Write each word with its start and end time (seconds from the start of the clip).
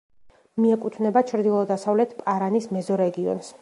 მიეკუთვნება 0.63 1.23
ჩრდილო-დასავლეთ 1.33 2.19
პარანის 2.25 2.71
მეზორეგიონს. 2.79 3.59